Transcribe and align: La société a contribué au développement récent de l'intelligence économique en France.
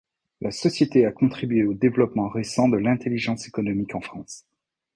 La 0.41 0.49
société 0.49 1.05
a 1.05 1.11
contribué 1.11 1.63
au 1.63 1.75
développement 1.75 2.27
récent 2.27 2.67
de 2.67 2.75
l'intelligence 2.77 3.47
économique 3.47 3.93
en 3.93 4.01
France. 4.01 4.47